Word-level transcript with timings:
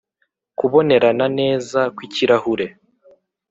kubonerana 0.57 1.25
neza 1.39 1.79
kwikirahure, 1.95 2.65